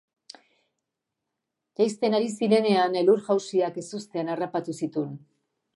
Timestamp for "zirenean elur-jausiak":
2.41-3.79